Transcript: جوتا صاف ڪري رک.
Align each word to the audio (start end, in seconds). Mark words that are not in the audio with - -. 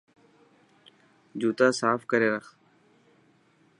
جوتا 1.39 1.67
صاف 1.79 2.01
ڪري 2.11 2.27
رک. 2.33 2.45